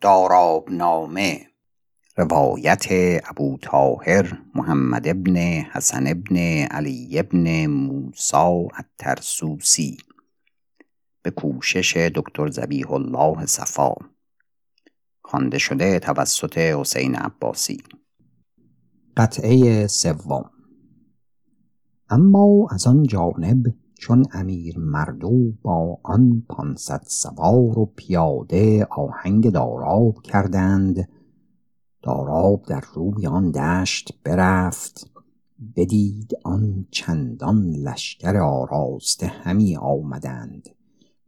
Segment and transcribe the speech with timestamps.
[0.00, 1.46] داراب نامه
[2.16, 2.86] روایت
[3.30, 5.36] ابو طاهر محمد ابن
[5.72, 6.36] حسن ابن
[6.70, 9.96] علی ابن موسا الترسوسی.
[11.22, 13.94] به کوشش دکتر زبیح الله صفا.
[15.24, 17.82] خوانده شده توسط حسین عباسی.
[19.16, 20.50] قطعه سوم.
[22.10, 30.22] اما از آن جانب چون امیر مردو با آن پانصد سوار و پیاده آهنگ داراب
[30.22, 31.08] کردند
[32.02, 35.10] داراب در روی آن دشت برفت
[35.76, 40.68] بدید آن چندان لشکر آراسته همی آمدند.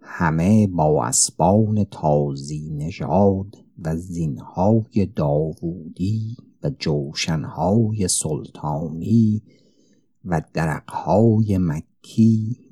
[0.01, 9.43] همه با اسبان تازی نژاد و زینهای داوودی و جوشنهای سلطانی
[10.25, 11.88] و درقهای مکی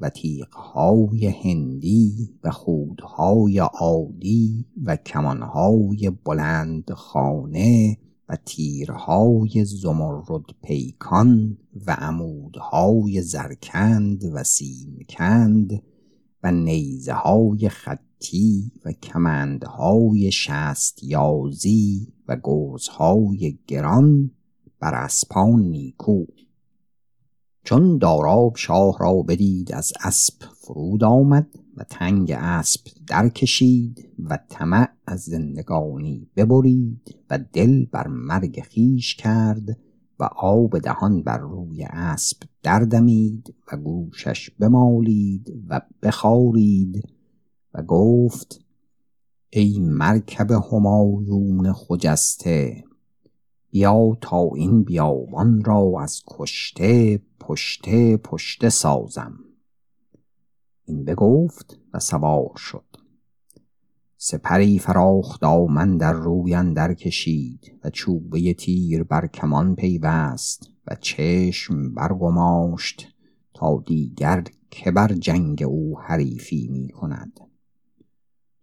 [0.00, 11.92] و تیغهای هندی و خودهای عادی و کمانهای بلند خانه و تیرهای زمرد پیکان و
[11.92, 15.82] عمودهای زرکند و سیمکند
[16.42, 24.30] و نیزه های خطی و کمندهای شست یازی و گرزهای گران
[24.80, 26.24] بر اسپان نیکو.
[27.66, 34.38] چون داراب شاه را بدید از اسب فرود آمد و تنگ اسب در کشید و
[34.48, 39.78] طمع از زندگانی ببرید و دل بر مرگ خیش کرد
[40.20, 47.08] و آب دهان بر روی اسب دردمید و گوشش بمالید و بخارید
[47.74, 48.60] و گفت
[49.50, 52.84] ای مرکب همایون خجسته
[53.70, 59.38] بیا تا این بیابان را از کشته پشته پشته سازم.
[60.84, 62.84] این بگفت و سوار شد.
[64.16, 71.94] سپری فراخ دامن در روی اندر کشید و چوبه تیر بر کمان پیوست و چشم
[71.94, 73.08] برگماشت
[73.54, 77.40] تا دیگر که بر جنگ او حریفی می کند.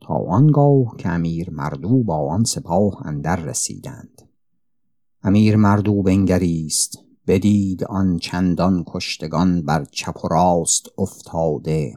[0.02, 4.22] تا آنگاه که امیر مردو با آن سپاه اندر رسیدند.
[5.26, 11.96] امیر مردو بنگریست بدید آن چندان کشتگان بر چپ و راست افتاده.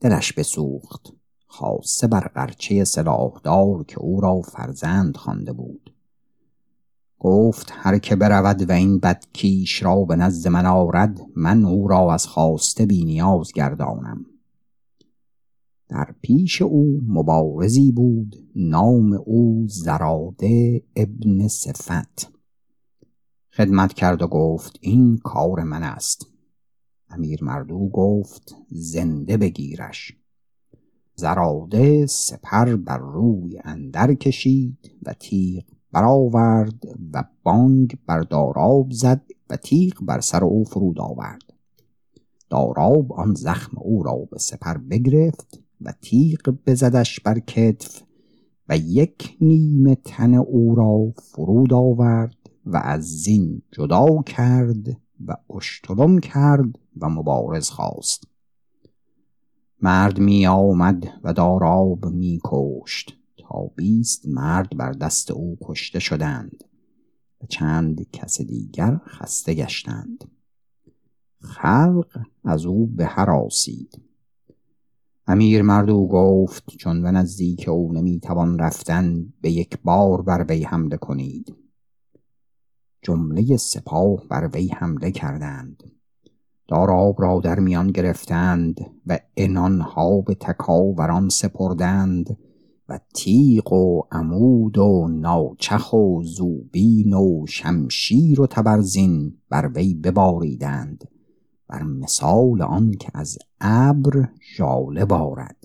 [0.00, 1.12] دلش بسوخت
[1.46, 5.94] خاصه بر قرچه سلاحدار که او را فرزند خوانده بود.
[7.18, 12.14] گفت هر که برود و این بدکیش را به نزد من آرد من او را
[12.14, 14.26] از خواسته بی نیاز گردانم.
[15.88, 22.32] در پیش او مبارزی بود نام او زراده ابن صفت.
[23.52, 26.26] خدمت کرد و گفت این کار من است.
[27.08, 30.12] امیر مردو گفت زنده بگیرش.
[31.14, 39.56] زراده سپر بر روی اندر کشید و تیغ برآورد و بانگ بر داراب زد و
[39.56, 41.42] تیغ بر سر او فرود آورد.
[42.50, 48.02] داراب آن زخم او را به سپر بگرفت و تیغ بزدش بر کتف
[48.68, 52.36] و یک نیمه تن او را فرود آورد
[52.66, 54.88] و از زین جدا کرد
[55.26, 58.24] و اشترم کرد و مبارز خواست.
[59.82, 66.64] مرد می آمد و داراب می کشت تا بیست مرد بر دست او کشته شدند
[67.42, 70.24] و چند کس دیگر خسته گشتند.
[71.40, 74.03] خلق از او به آسید.
[75.26, 80.96] امیر مردو گفت چون به نزدیک او نمی‌توان رفتن به یک بار بر وی حمله
[80.96, 81.54] کنید.
[83.02, 85.82] جمله سپاه بر وی حمله کردند.
[86.68, 92.38] داراب را در میان گرفتند و انانها به تکاوران سپردند
[92.88, 101.08] و تیغ و عمود و ناچخ و زوبین و شمشیر و تبرزین بر وی بباریدند.
[101.74, 105.56] بر مثال آن که از ابر ژاله بارد.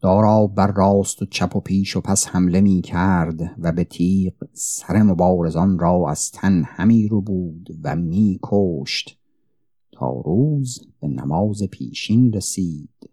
[0.00, 4.32] دارا بر راست و چپ و پیش و پس حمله می کرد و به تیغ
[4.52, 9.18] سر مبارزان را از تن همی رو بود و می کشت.
[9.92, 13.10] تا روز به نماز پیشین رسید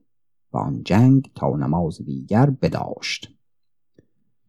[0.54, 3.30] و آن جنگ تا نماز دیگر بداشت.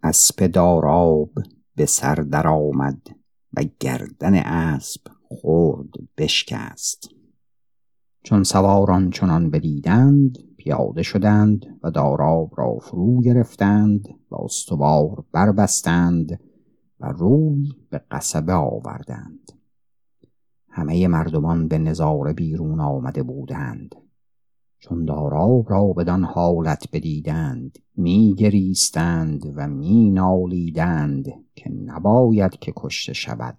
[0.02, 1.30] اسب داراب
[1.76, 3.06] به سر درآمد
[3.52, 7.08] و گردن اسب خورد بشکست.
[8.22, 16.40] چون سواران چنان بدیدند پیاده شدند و داراب را فرو گرفتند و استوار بربستند
[17.00, 19.52] و روی به قصبه آوردند.
[20.68, 23.94] همه مردمان به نظاره بیرون آمده بودند.
[24.78, 33.12] چون داراب را بدان حالت بدیدند می گریستند و می نالیدند که نباید که کشته
[33.12, 33.58] شود.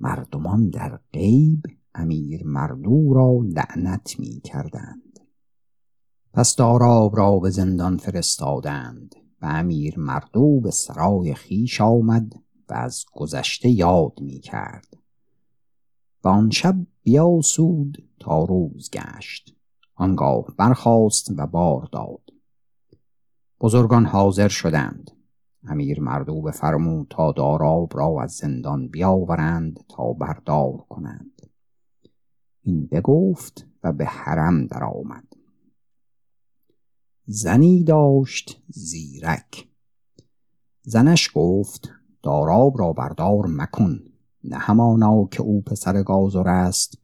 [0.00, 1.62] مردمان در غیب
[1.94, 5.20] امیر مردو را لعنت می کردند
[6.32, 12.32] پس داراب را به زندان فرستادند و امیر مردو به سرای خیش آمد
[12.68, 14.96] و از گذشته یاد می کرد
[16.24, 19.54] و آن شب بیاسود تا روز گشت.
[19.94, 22.30] آنگاه برخاست و بار داد.
[23.60, 25.10] بزرگان حاضر شدند.
[25.64, 31.42] امیر مردو بفرمود تا داراب را از زندان بیاورند تا بردار کنند.
[32.62, 35.24] این بگفت و به حرم درآمد.
[37.24, 39.68] زنی داشت زیرک.
[40.82, 41.90] زنش گفت
[42.22, 44.00] داراب را بردار مکن.
[44.44, 46.98] نه همانا که او پسر گازر است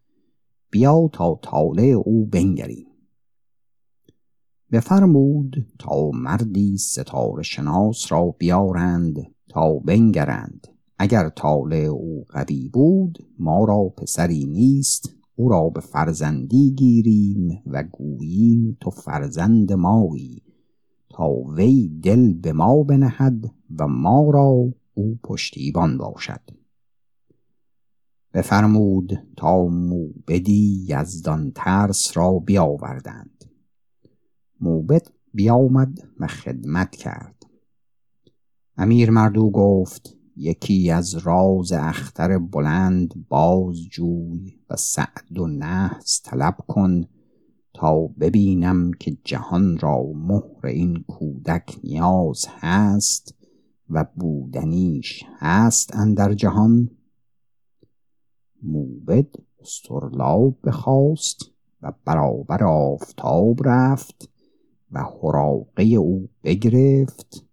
[0.71, 2.87] بیا تا طالع او بنگریم
[4.75, 9.17] بفرمود تا مردی ستاره شناس را بیارند
[9.49, 10.67] تا بنگرند.
[10.99, 15.15] اگر طالع او قوی بود ما را پسری نیست.
[15.37, 20.43] او را به فرزندی گیریم و گوییم تو فرزند مایی.
[21.11, 26.41] تا وی دل به ما بنهد و ما را او پشتیبان باشد.
[28.35, 33.34] بفرمود تا موبدی یزدان ترس را بیاوردند.
[34.61, 37.47] موبد بیامد و خدمت کرد.
[38.77, 46.57] امیر مردو گفت یکی از راز اختر بلند باز جوی و سعد و نحس طلب
[46.69, 47.05] کن
[47.75, 53.35] تا ببینم که جهان را مهر این کودک نیاز هست
[53.91, 56.91] و بودنیش هست اندر جهان.
[58.63, 59.29] موبد
[59.61, 61.39] استرلاب بخواست
[61.83, 64.31] و برابر آفتاب رفت
[64.95, 67.47] و حراقه او بگرفت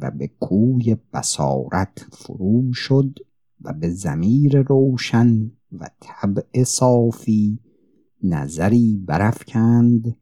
[0.00, 3.18] و به کوی بسارت فرو شد
[3.60, 7.58] و به زمیر روشن و طبع صافی
[8.22, 10.16] نظری برافکند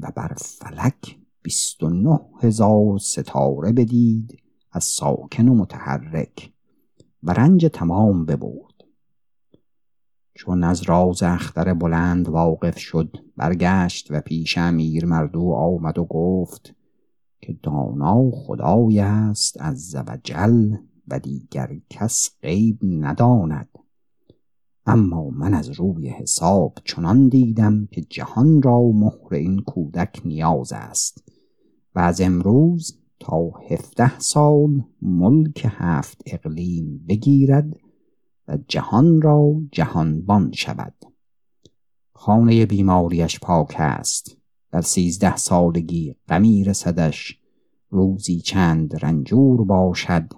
[0.00, 4.42] و بر فلک بیست و نه هزار ستاره بدید
[4.72, 6.52] از ساکن و متحرک
[7.22, 8.69] و رنج تمام ببرد.
[10.40, 16.74] چون از راز اختر بلند واقف شد برگشت و پیش امیر مردو آمد و گفت
[17.40, 20.76] که دانا خدای است از زوجل
[21.08, 23.68] و دیگر کس غیب نداند.
[24.86, 31.24] اما من از روی حساب چنان دیدم که جهان را مهر این کودک نیاز است
[31.94, 37.89] و از امروز تا هفده سال ملک هفت اقلیم بگیرد
[38.56, 40.94] جهان را جهانبان شود.
[42.12, 44.36] خانه بیماریش پاک است.
[44.72, 47.38] در سیزده سالگی غمی رسدش.
[47.90, 50.32] روزی چند رنجور باشد.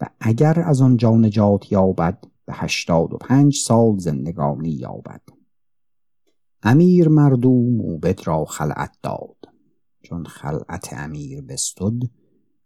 [0.00, 5.22] و اگر از آنجا نجات یابد به هشتاد و پنج سال زندگانی یابد.
[6.62, 9.36] امیر مردو موبد را خلعت داد.
[10.02, 12.02] چون خلعت امیر بستد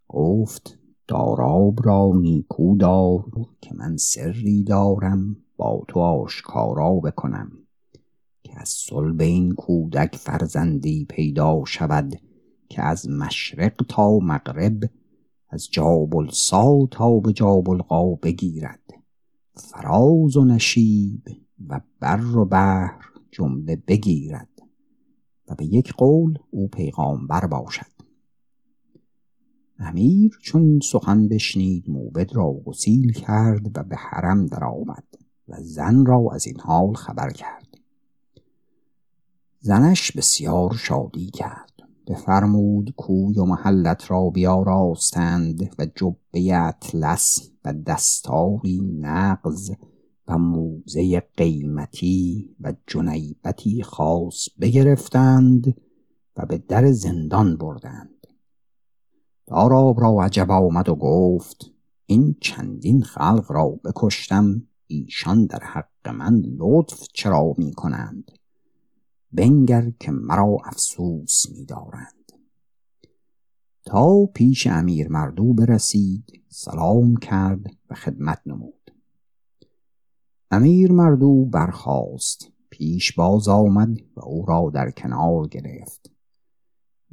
[0.08, 0.78] گفت
[1.08, 3.24] داراب را نیکو دار
[3.60, 7.52] که من سری دارم با تو آشکارا بکنم
[8.42, 12.20] که از صلب این کودک فرزندی پیدا شود
[12.68, 14.90] که از مشرق تا مغرب
[15.50, 18.80] از جابلسا تا به جابلقا بگیرد.
[19.54, 21.22] فراز و نشیب
[21.68, 24.62] و بر و بحر جمله بگیرد
[25.48, 27.95] و به یک قول او پیغامبر باشد.
[29.78, 35.04] امیر چون سخن بشنید موبد را گسیل کرد و به حرم درآمد
[35.48, 37.66] و زن را از این حال خبر کرد.
[39.60, 41.72] زنش بسیار شادی کرد.
[42.06, 49.70] بفرمود کوی و محلت را بیاراستند و جبه اطلس و دستاری نغز
[50.28, 55.74] و موزه قیمتی و جنیبتی خاص بگرفتند
[56.36, 58.15] و به در زندان بردند.
[59.46, 61.70] داراب را عجب آمد و گفت
[62.06, 68.32] این چندین خلق را بکشتم ایشان در حق من لطف چرا می کنند
[69.32, 72.32] بنگر که مرا افسوس می دارند
[73.84, 78.90] تا پیش امیر مردو برسید سلام کرد و خدمت نمود.
[80.50, 86.15] امیر مردو برخاست پیش باز آمد و او را در کنار گرفت.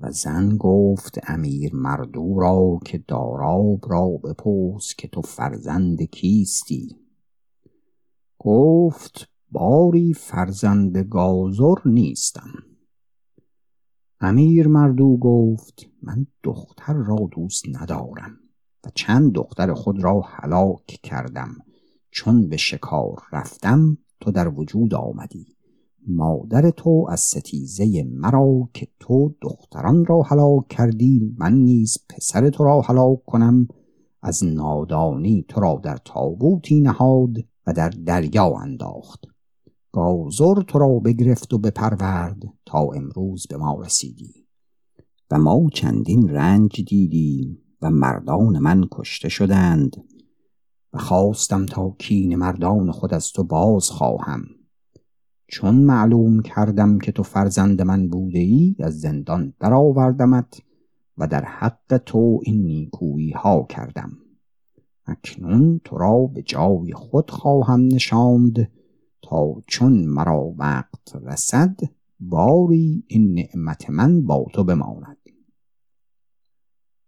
[0.04, 6.96] و زن گفت امیر مردو را که داراب را بپرس که تو فرزند کیستی.
[8.40, 12.52] گفت باری فرزند گازر نیستم.
[14.20, 18.40] امیر مردو گفت من دختر را دوست ندارم
[18.86, 21.56] و چند دختر خود را هلاک کردم.
[22.12, 25.53] چون به شکار رفتم تو در وجود آمدی.
[26.08, 32.64] مادر تو از ستیزه مرا که تو دختران را هلاک کردی من نیز پسر تو
[32.64, 33.68] را هلاک کنم.
[34.22, 39.26] از نادانی تو را در تابوتی نهاد و در دریا انداخت.
[39.92, 44.48] گازر تو را بگرفت و بپرورد تا امروز به ما رسیدی.
[45.32, 50.04] و ما چندین رنج دیدیم و مردان من کشته شدند.
[50.94, 54.46] و خواستم تا کین مردان خود از تو باز خواهم.
[55.54, 60.62] چون معلوم کردم که تو فرزند من بوده ای از زندان درآوردمت
[61.18, 64.18] و در حق تو این نیکویی ها کردم.
[65.06, 68.72] اکنون تو را به جای خود خواهم نشاند
[69.22, 71.80] تا چون مرا وقت رسد
[72.20, 75.18] باری این نعمت من با تو بماند.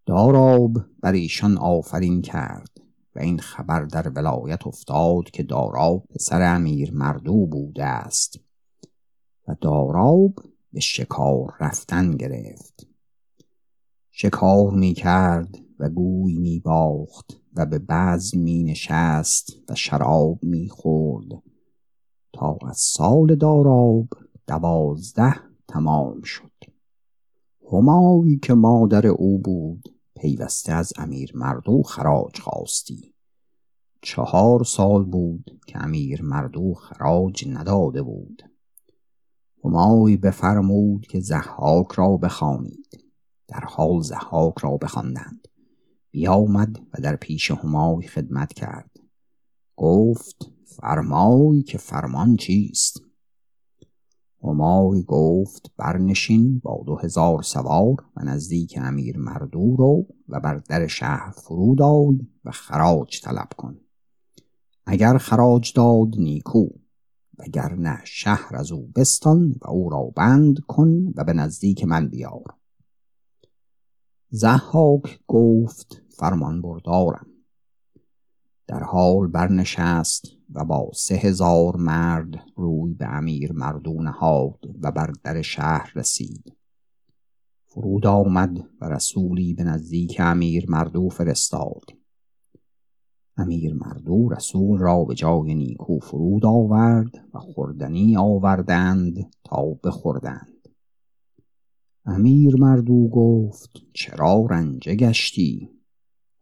[0.05, 2.84] داراب بر ایشان آفرین کرد.
[3.15, 8.39] و این خبر در ولایت افتاد که داراب پسر امیر مردو بوده است
[9.47, 10.33] و داراب
[10.73, 12.87] به شکار رفتن گرفت.
[14.11, 20.69] شکار می کرد و گوی می باخت و به بعض می نشست و شراب می
[20.69, 21.43] خورد
[22.33, 24.07] تا از سال داراب
[24.47, 25.35] دوازده
[25.67, 26.51] تمام شد.
[27.71, 33.13] همایی که مادر او بود پیوسته از امیر مردو خراج خواستی.
[34.01, 38.43] چهار سال بود که امیر مردو خراج نداده بود.
[39.65, 43.03] همای بفرمود که زحاک را بخوانید.
[43.47, 45.47] در حال زحاک را بخواندند.
[46.11, 48.91] بیامد و در پیش همای خدمت کرد.
[49.75, 53.04] گفت فرمای که فرمان چیست؟
[54.55, 60.87] همای گفت برنشین با دو هزار سوار و نزدیک امیر مردو رو و بر در
[60.87, 63.77] شهر فرود آی و خراج طلب کن.
[64.85, 66.67] اگر خراج داد نیکو
[67.39, 72.53] وگرنه شهر از او بستان و او را بند کن و به نزدیک من بیار.
[74.29, 77.27] زحاک گفت فرمان بردارم.
[78.67, 85.13] در حال برنشست و با سه هزار مرد روی به امیر مردو نهاد و بر
[85.23, 86.53] در شهر رسید.
[87.65, 91.83] فرود آمد و رسولی به نزدیک امیر مردو فرستاد.
[93.37, 100.69] امیر مردو رسول را به جای نیکو فرود آورد و خوردنی آوردند تا بخوردند.
[102.05, 105.74] امیر مردو گفت چرا رنجه گشتی؟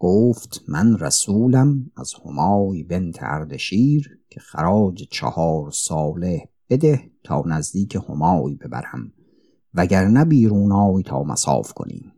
[0.05, 8.55] گفت من رسولم از همای بنت اردشیر که خراج چهار ساله بده تا نزدیک همای
[8.55, 9.13] ببرم
[9.73, 12.13] وگرنه بیرون آی تا مساف کنیم.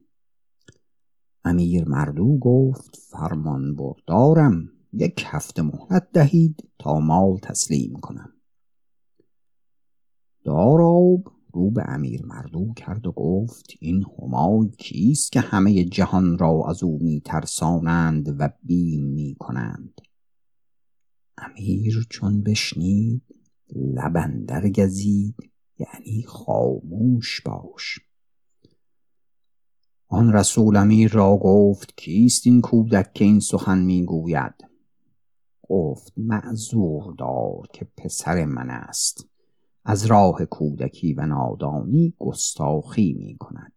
[1.43, 8.33] امیر مردو گفت فرمان بردارم یک هفته مهلت دهید تا مال تسلیم کنم.
[10.43, 16.63] داراب رو به امیر مردو کرد و گفت این همای کیست که همه جهان را
[16.69, 20.01] از او می ترسانند و بیم می کنند
[21.37, 23.21] امیر چون بشنید
[23.75, 25.35] لبندر گزید
[25.79, 27.99] یعنی خاموش باش.
[30.07, 34.53] آن رسول امیر را گفت کیست این کودک که این سخن می‌گوید؟
[35.61, 39.34] گفت معذور دار که پسر من است.
[39.87, 43.73] از راه کودکی و نادانی گستاخی می کند.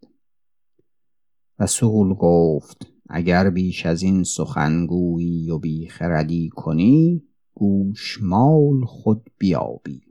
[1.59, 7.25] رسول گفت اگر بیش از این سخنگویی و بیخردی کنی
[7.55, 10.03] گوشمال خود بیابی.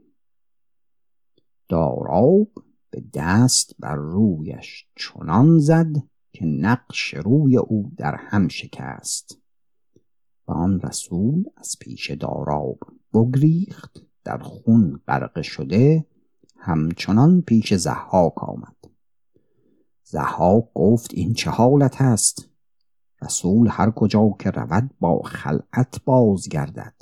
[1.68, 2.50] داراب
[2.90, 5.96] به دست بر رویش چنان زد
[6.32, 9.40] که نقش روی او در هم شکست.
[10.48, 12.78] و آن رسول از پیش داراب
[13.14, 16.06] بگریخت در خون غرق شده
[16.56, 18.76] همچنان پیش زحاک آمد.
[20.04, 22.48] زحاک گفت این چه حالت است؟
[23.22, 26.94] رسول هر کجا که رود با خلعت بازگردد.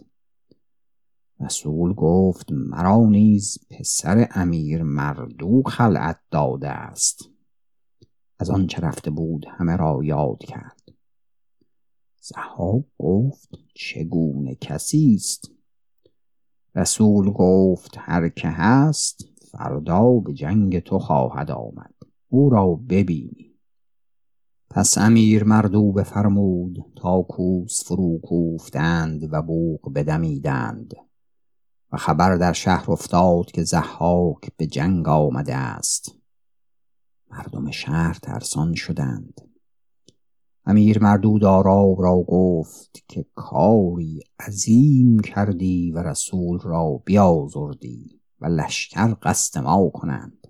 [1.40, 7.30] رسول گفت مرا نیز پسر امیر مردو خلعت داده است.
[8.38, 10.83] از آنچه رفته بود همه را یاد کرد.
[12.21, 15.55] زحاک گفت چگونه کسی است؟
[16.76, 21.95] رسول گفت هر که هست فردا به جنگ تو خواهد آمد.
[22.28, 23.54] او را ببینی.
[24.71, 30.95] پس امیر مردو بفرمود تا کوس فرو کوفتند و بوق بدمیدند.
[31.92, 36.14] و خبر در شهر افتاد که زحاک به جنگ آمده است.
[37.30, 39.40] مردم شهر ترسان شدند.
[40.68, 49.14] امیر مردود آراب را گفت که کاری عظیم کردی و رسول را بیازردی و لشکر
[49.23, 50.46] قصد ما کنند.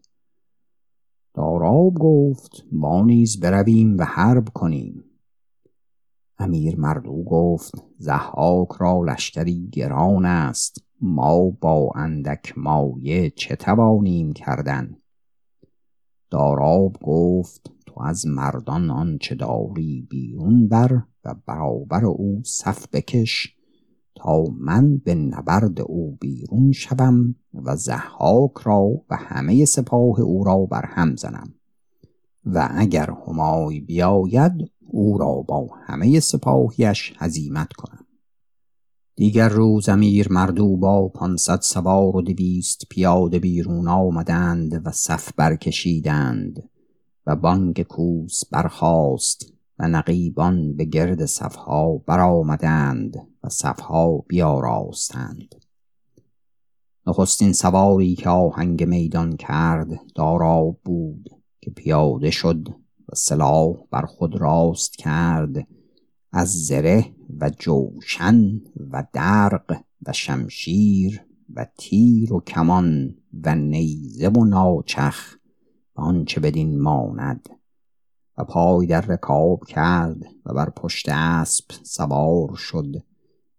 [1.35, 5.04] داراب گفت ما نیز برویم و حرب کنیم.
[6.38, 10.85] امیر مردو گفت زحاک را لشکری گران است.
[11.00, 14.96] ما با اندک مایه چه توانیم کردن؟
[16.30, 23.56] داراب گفت تو از مردان آنچه داری بیرون بر و برابر او صف بکش
[24.14, 30.56] تا من به نبرد او بیرون شوم و زحاک را و همه سپاه او را
[30.56, 31.54] بر هم زنم.
[32.44, 34.52] و اگر همای بیاید
[34.86, 38.06] او را با همه سپاهیش هزیمت کنم.
[39.16, 46.68] دیگر روز امیر مردو با پانصد سوار و دویست پیاده بیرون آمدند و صف برکشیدند.
[47.26, 55.54] و بانگ کوس برخاست و نقیبان به گرد صفها برآمدند و صفها بیاراستند.
[57.06, 61.28] نخستین سواری که آهنگ میدان کرد دارا بود
[61.61, 62.68] که پیاده شد
[63.09, 65.66] و سلاح بر خود راست کرد
[66.33, 67.04] از زره
[67.40, 73.14] و جوشن و درق و شمشیر و تیر و کمان
[73.45, 75.35] و نیزه و ناچخ
[75.96, 77.48] و آنچه بدین ماند.
[78.38, 83.02] و پای در رکاب کرد و بر پشت اسب سوار شد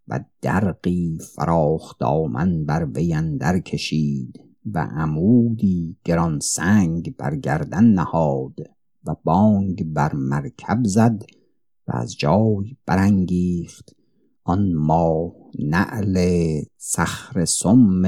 [0.08, 4.40] و درقی فراخ دامن بر وی اندر کشید
[4.74, 8.60] و عمودی گران سنگ بر گردن نهاد
[9.06, 11.26] و بانگ بر مرکب زد
[11.88, 13.96] و از جای برانگیخت.
[14.44, 16.26] آن ما نعل
[16.78, 18.02] صخر سم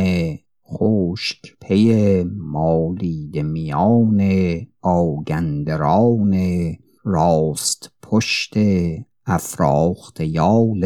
[0.72, 4.22] خشک پی مالید میان
[4.82, 6.36] آگندران
[7.04, 8.54] راست پشت
[9.26, 10.86] افراخت یال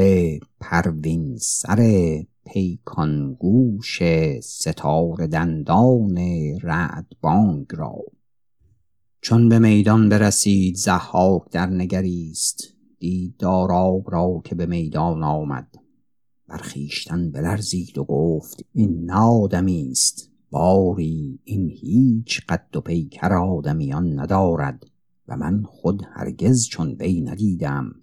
[0.59, 3.99] پروین سر پیکانگوش
[4.39, 6.17] ستار دندان
[6.61, 7.95] رعد بانگ را.
[9.21, 12.63] چون به میدان برسید زحاک در نگریست.
[12.99, 15.82] دید داراب را که به میدان آمد.
[16.47, 20.29] برخیشتن بلرزید و گفت این نادمی است.
[20.51, 24.85] باری این هیچ قد و پیکر آدمیان ندارد
[25.27, 27.95] و من خود هرگز چون وی ندیدم.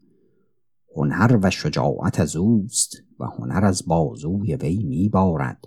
[0.96, 5.64] هنر و شجاعت از اوست و هنر از بازوی وی میبارد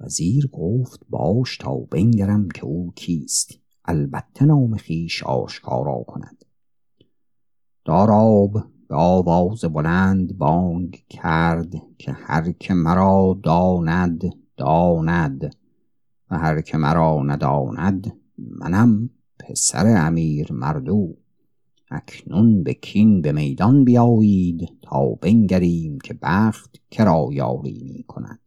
[0.00, 3.58] وزیر گفت باش تا بنگرم که او کیست.
[3.84, 6.44] البته نام خیش آشکارا کند.
[7.84, 14.22] داراب به آواز بلند بانگ کرد که هر که مرا داند
[14.56, 15.56] داند.
[16.30, 21.16] و هر که مرا نداند منم پسر امیر مردو.
[21.90, 28.40] اکنون به کین به میدان بیایید تا بنگریم که بخت کرا یاری می کند.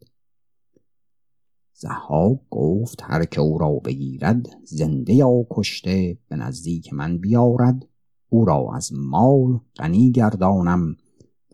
[1.72, 7.86] زها گفت هر که او را بگیرد زنده یا کشته به نزدیک من بیارد.
[8.28, 10.96] او را از مال غنی گردانم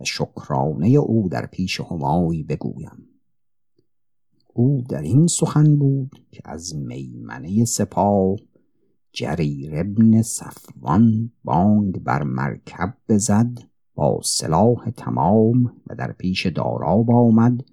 [0.01, 3.09] و شکرانه او در پیش همایی بگویم.
[4.55, 8.37] او در این سخن بود که از میمنه سپاه
[9.13, 13.59] جریر ابن صفوان بانگ بر مرکب بزد
[13.95, 17.65] با سلاح تمام و در پیش داراب آمد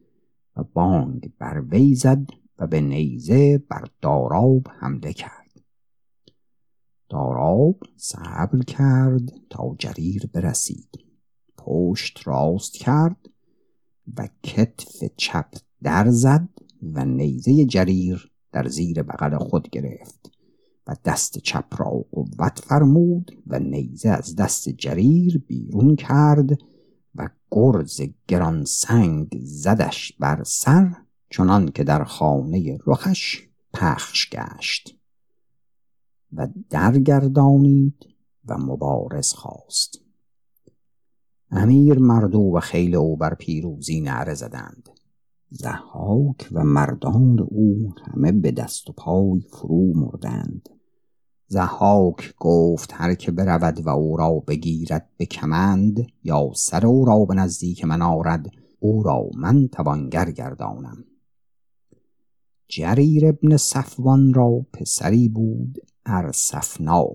[0.57, 5.40] و بانگ بر وی زد و به نیزه بر داراب حمله کرد.
[7.11, 10.99] داراب صبر کرد تا جریر برسید.
[11.57, 13.29] پشت راست کرد
[14.17, 16.49] و کتف چپ در زد
[16.93, 20.31] و نیزه جریر در زیر بغل خود گرفت
[20.87, 26.49] و دست چپ را قوت فرمود و نیزه از دست جریر بیرون کرد
[27.15, 30.95] و گرز گران سنگ زدش بر سر
[31.29, 33.41] چنان که در خانه رخش
[33.73, 35.00] پخش گشت.
[36.33, 38.05] و درگردانید
[38.45, 39.99] و مبارز خواست.
[41.51, 44.89] امیر مردو و خیل او بر پیروزی نعره زدند.
[45.49, 50.69] زحاک و مردان او همه به دست و پای فرو مردند.
[51.47, 57.25] زحاک گفت هر که برود و او را بگیرد به کمند یا سر او را
[57.25, 61.05] به نزدیک من آرد او را من توانگر گردانم.
[62.67, 67.05] جریر ابن صفوان را پسری بود ارسفنا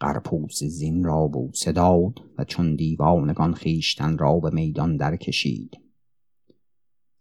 [0.00, 5.82] قرپوس زین را بوسه داد و چون دیوانگان خیشتن را به میدان در کشید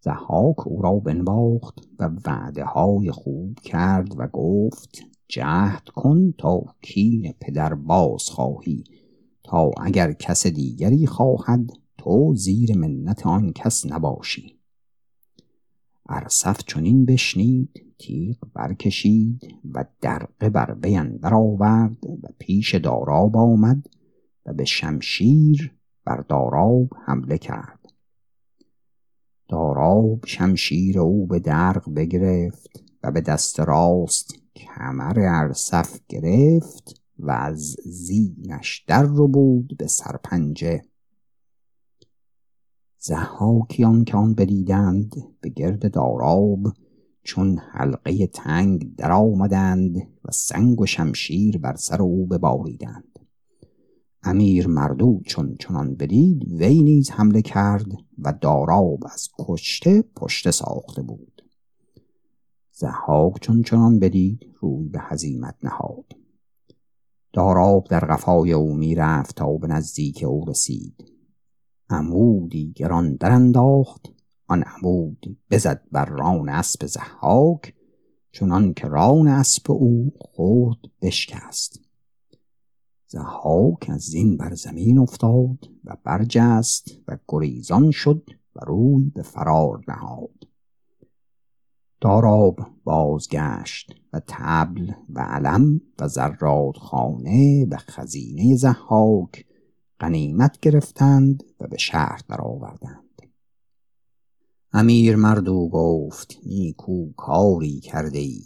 [0.03, 7.33] زحاک او را بنواخت و وعده های خوب کرد و گفت جهد کن تا کین
[7.39, 8.83] پدر باز خواهی.
[9.43, 14.59] تا اگر کس دیگری خواهد تو زیر منت آن کس نباشی.
[16.09, 23.87] ارسف چنین بشنید تیغ برکشید و درقه بر وی آورد و پیش داراب آمد
[24.45, 27.79] و به شمشیر بر داراب حمله کرد.
[29.49, 37.75] داراب شمشیر او به درق بگرفت و به دست راست کمر ارسف گرفت و از
[37.85, 40.81] زینش در رو بود به سرپنجه.
[42.97, 46.73] زحاکیان که آن بدیدند به گرد داراب
[47.23, 53.19] چون حلقه تنگ در آمدند و سنگ و شمشیر بر سر او بباریدند.
[54.23, 61.01] امیر مردود چون چنان بدید وی نیز حمله کرد و داراب از کشته پشته ساخته
[61.01, 61.41] بود.
[62.71, 66.05] زحاک چون چنان بدید روی به هزیمت نهاد.
[67.33, 71.11] داراب در قفای او می‌رفت تا به نزدیک او رسید.
[71.89, 74.20] عمودی گران در انداخت
[74.51, 77.73] آن عمود بزد بر ران اسب زحاک
[78.31, 81.79] چنان که ران اسب او خورد بشکست.
[83.07, 89.83] زحاک از زین بر زمین افتاد و برجست و گریزان شد و روی به فرار
[89.87, 90.47] نهاد.
[92.01, 99.45] داراب بازگشت و تبل و علم و خانه و خزینه زحاک
[99.99, 103.10] غنیمت گرفتند و به شهر درآوردند.
[104.73, 108.41] امیر مردو گفت نیکو کاری کرده ای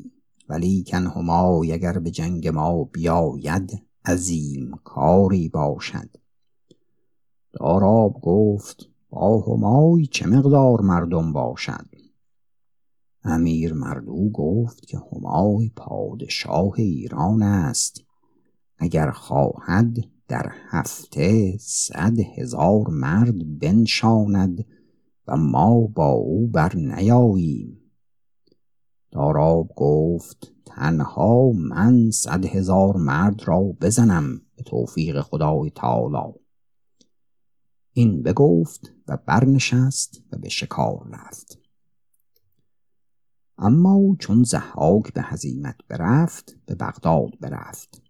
[0.50, 6.10] ولیکن همای اگر به جنگ ما بیاید عظیم کاری باشد.
[7.54, 11.90] داراب گفت با همای چه مقدار مردم باشد؟
[13.24, 18.02] امیر مردو گفت که همای پادشاه ایران است.
[18.78, 19.96] اگر خواهد
[20.28, 24.66] در هفته صد هزار مرد بنشاند
[25.28, 27.82] و ما با او بر نیاییم.
[29.12, 36.34] داراب گفت تنها من صد هزار مرد را بزنم به توفیق خدای تعالی.
[37.94, 41.60] این بگفت و برنشست و به شکار رفت.
[43.58, 48.05] اما چون زحاک به هزیمت برفت به بغداد برفت.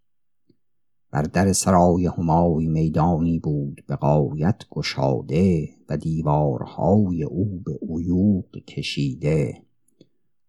[1.15, 9.63] بر در سرای همای میدانی بود به قایت گشاده و دیوارهای او به عیوق کشیده.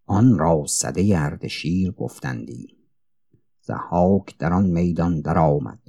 [0.07, 2.67] آن را صده اردشیر گفتندی.
[3.63, 5.81] زحاک در آن میدان درآمد.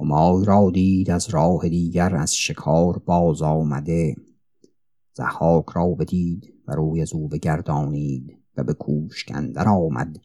[0.00, 4.16] همای را دید از راه دیگر از شکار باز آمده.
[5.12, 9.32] زحاک را بدید و روی از او بگردانید و به کوشک
[9.68, 10.18] آمد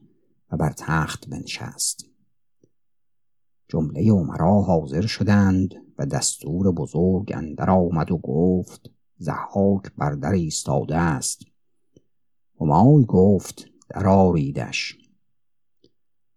[0.51, 2.10] و بر تخت بنشست.
[3.71, 10.97] جمله عمرا حاضر شدند و دستور بزرگ اندر آمد و گفت زحاک بر در ایستاده
[10.97, 11.41] است.
[12.61, 14.97] همای گفت درآریدش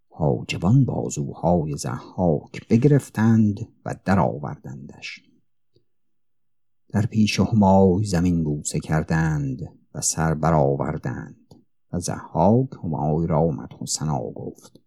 [0.09, 5.21] حاجبان بازوهای زحاک بگرفتند و درآوردندش
[6.89, 9.63] در پیش همای زمین بوسه کردند
[9.95, 11.55] و سر برآوردند
[11.93, 14.84] و زحاک همای را مدح و گفت.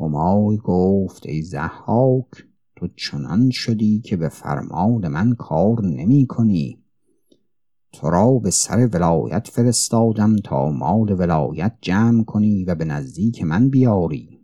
[0.00, 6.78] همای گفت ای زحاک تو چنان شدی که به فرمان من کار نمی کنی.
[7.92, 13.68] تو را به سر ولایت فرستادم تا مال ولایت جمع کنی و به نزدیک من
[13.68, 14.40] بیاری.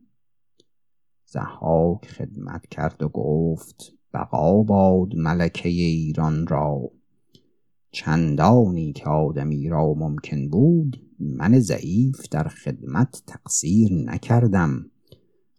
[1.27, 6.91] زحاک خدمت کرد و گفت بقا باد ملکه ایران را.
[7.91, 14.91] چندانی که آدمی را ممکن بود من ضعیف در خدمت تقصیر نکردم.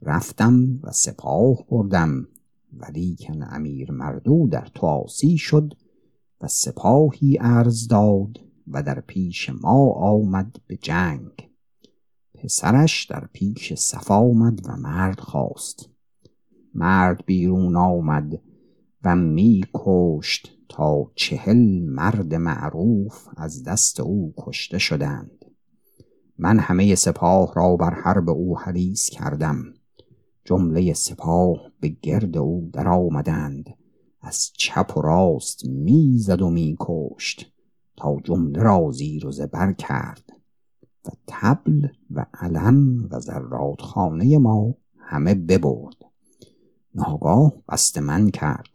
[0.05, 2.27] رفتم و سپاه بردم
[2.73, 5.05] ولیکن امیر مردو در تو
[5.37, 5.73] شد
[6.41, 11.49] و سپاهی ارز داد و در پیش ما آمد به جنگ.
[12.33, 15.89] پسرش در پیش صف آمد و مرد خواست.
[16.73, 18.41] مرد بیرون آمد
[19.03, 25.45] و می کشت تا چهل مرد معروف از دست او کشته شدند.
[26.37, 29.74] من همه سپاه را بر حرب او حریص کردم.
[30.45, 33.77] جمله سپاه به گرد او در آمدند
[34.21, 37.53] از چپ و راست می‌زد و میکشت
[37.97, 40.23] تا جمله را زیر و زبر کرد.
[41.05, 45.95] و تبل و علم و خانه ما همه ببرد.
[46.95, 48.69] ناگاه بست من کرد.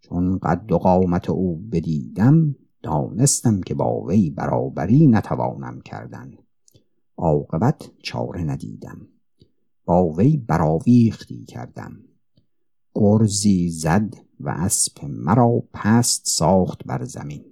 [0.00, 6.32] چون قد و قامت او بدیدم دانستم که با وی برابری نتوانم کردن.
[7.16, 9.11] عاقبت چاره ندیدم.
[9.84, 11.98] با وی براویختی کردم.
[12.94, 17.44] گرزی زد و اسب مرا پست ساخت بر زمین.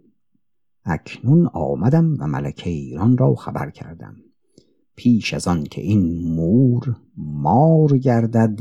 [0.85, 4.16] اکنون آمدم و ملکه ایران را خبر کردم.
[4.97, 8.61] پیش از آن که این مور مار گردد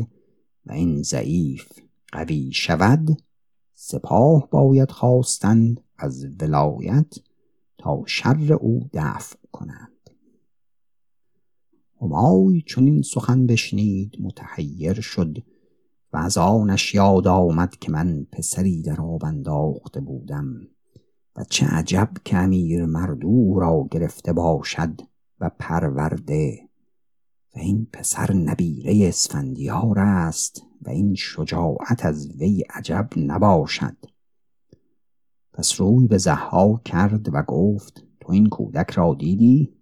[0.65, 1.79] و این ضعیف
[2.12, 3.21] قوی شود
[3.73, 7.13] سپاه باید خواستند از ولایت
[7.77, 9.98] تا شر او دفع کنند.
[12.01, 15.38] همای چون این سخن بشنید متحیر شد
[16.13, 20.62] و از آنش یاد آمد که من پسری در آب انداخته بودم
[21.35, 25.01] و چه عجب که امیر مردو را گرفته باشد
[25.39, 26.59] و پرورده
[27.55, 33.97] و این پسر نبیره اسفندیار است و این شجاعت از وی عجب نباشد
[35.53, 39.78] پس روی به زها کرد و گفت تو این کودک را دیدی؟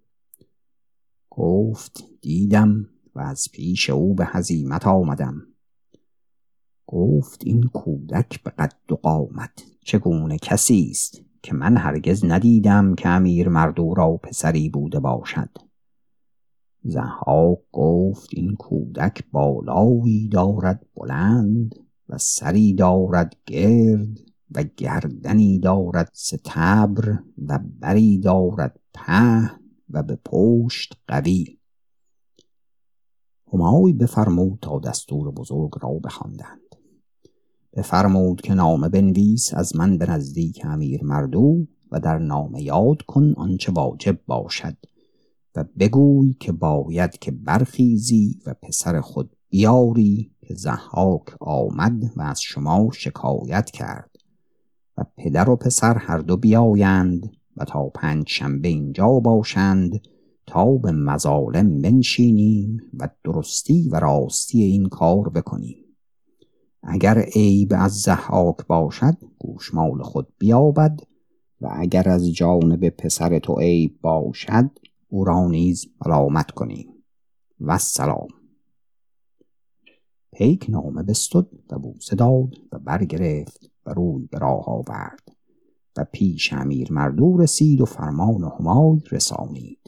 [1.38, 5.42] گفت دیدم و از پیش او به هزیمت آمدم.
[6.86, 13.08] گفت این کودک به قد و قامت چگونه کسی است که من هرگز ندیدم که
[13.08, 15.50] امیر مردو را پسری بوده باشد؟
[16.82, 21.74] زها گفت این کودک بالاوی دارد بلند
[22.08, 24.18] و سری دارد گرد
[24.50, 29.50] و گردنی دارد ستبر و بری دارد په
[29.90, 31.58] و به پشت قوی.
[33.52, 36.60] همای بفرمود تا دستور بزرگ را بخواندند.
[37.76, 43.32] بفرمود که نامه بنویس از من به نزدیک امیر مردو و در نامه یاد کن
[43.36, 44.76] آنچه واجب باشد
[45.54, 52.40] و بگوی که باید که برخیزی و پسر خود بیاری که زحاک آمد و از
[52.40, 54.10] شما شکایت کرد
[54.96, 60.00] و پدر و پسر هر دو بیایند و تا پنج شنبه اینجا باشند
[60.46, 65.84] تا به مظالم بنشینیم و درستی و راستی این کار بکنیم.
[66.82, 71.00] اگر عیب از زحاک باشد گوشمال خود بیابد
[71.60, 74.70] و اگر از جانب پسر تو عیب باشد
[75.08, 76.88] او را نیز ملامت کنیم.
[77.60, 78.28] و سلام.
[80.32, 85.27] پیک نامه بستد و بوسه داد و برگرفت و روی به راه آورد.
[85.98, 89.78] و پیش امیر مردو رسید و فرمان همای رسانید.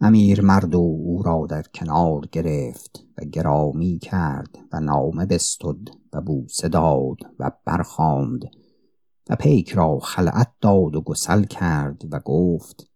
[0.00, 6.68] امیر مردو او را در کنار گرفت و گرامی کرد و نامه بستد و بوسه
[6.68, 8.44] داد و برخاند
[9.30, 12.90] و پیک را خلعت داد و گسل کرد و گفت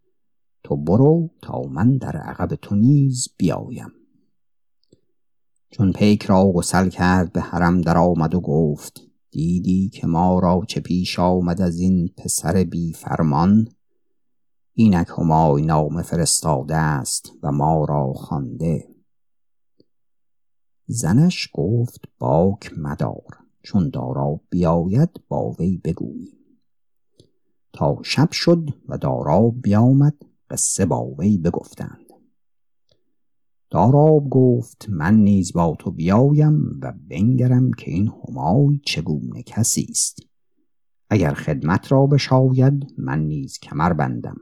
[0.64, 3.92] تو برو تا من در عقب تو نیز بیایم.
[5.70, 10.62] چون پیک را گسل کرد به حرم در آمد و گفت دیدی که ما را
[10.68, 13.68] چه پیش آمد از این پسر بی فرمان؟
[14.74, 18.88] اینک همای نامه فرستاده است و ما را خوانده.
[20.86, 26.38] زنش گفت باک مدار چون دارا بیاید با وی بگویی.
[27.72, 30.14] تا شب شد و دارا بیامد
[30.50, 32.01] قصه با وی بگفتند.
[33.72, 40.18] داراب گفت من نیز با تو بیایم و بنگرم که این همای چگونه کسی است.
[41.10, 44.36] اگر خدمت را بشاید من نیز کمر بندم.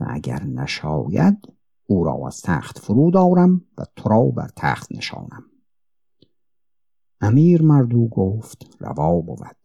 [0.00, 1.38] و اگر نشاید
[1.86, 5.44] او را از تخت فرو دارم و تو را بر تخت نشانم.
[7.20, 9.56] امیر مردو گفت روا بود.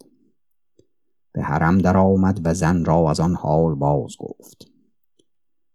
[1.32, 4.72] به حرم در آمد و زن را از آن حال باز گفت.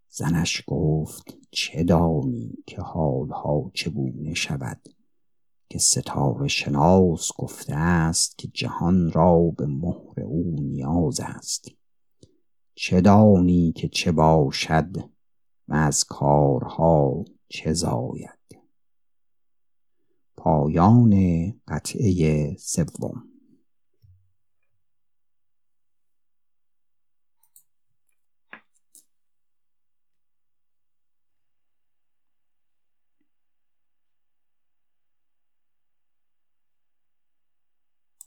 [0.08, 4.88] زنش گفت چه دانی که حالها چگونه شود
[5.68, 11.68] که ستاره شناس گفته است که جهان را به مهر او نیاز است؟
[12.74, 14.96] چه دانی که چه باشد
[15.68, 18.58] و از کارها چه زاید؟
[20.36, 21.14] پایان
[21.68, 23.31] قطعه سوم